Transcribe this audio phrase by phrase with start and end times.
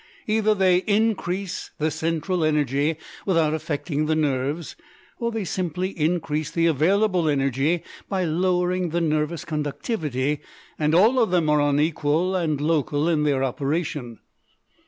[0.25, 4.75] "Either they increase the central energy without affecting the nerves
[5.19, 10.39] or they simply increase the available energy by lowering the nervous conductivity;
[10.79, 14.17] and all of them are unequal and local in their operation.